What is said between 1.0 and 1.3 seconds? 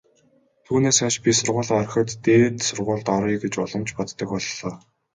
хойш